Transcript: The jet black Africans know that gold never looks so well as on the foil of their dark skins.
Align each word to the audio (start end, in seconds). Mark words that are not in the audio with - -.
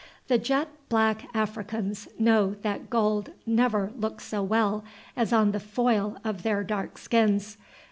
The 0.29 0.39
jet 0.39 0.67
black 0.89 1.27
Africans 1.35 2.07
know 2.17 2.55
that 2.63 2.89
gold 2.89 3.33
never 3.45 3.91
looks 3.95 4.23
so 4.25 4.41
well 4.41 4.83
as 5.15 5.31
on 5.31 5.51
the 5.51 5.59
foil 5.59 6.17
of 6.23 6.41
their 6.41 6.63
dark 6.63 6.97
skins. 6.97 7.57